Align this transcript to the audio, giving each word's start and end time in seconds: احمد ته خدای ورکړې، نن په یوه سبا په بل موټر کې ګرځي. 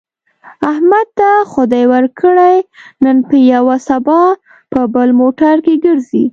احمد 0.71 1.07
ته 1.19 1.29
خدای 1.51 1.85
ورکړې، 1.93 2.55
نن 3.03 3.17
په 3.27 3.35
یوه 3.53 3.75
سبا 3.89 4.21
په 4.71 4.79
بل 4.93 5.09
موټر 5.21 5.55
کې 5.65 5.75
ګرځي. 5.85 6.25